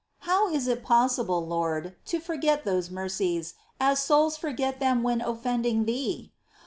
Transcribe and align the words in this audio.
How 0.21 0.49
is 0.49 0.65
it 0.67 0.81
possible. 0.81 1.45
Lord, 1.45 1.95
to 2.05 2.19
forget 2.19 2.63
those 2.63 2.89
mercies, 2.89 3.53
as 3.79 3.99
souls 3.99 4.35
forget 4.35 4.79
them 4.79 5.03
when 5.03 5.21
offending 5.21 5.85
Thee 5.85 6.31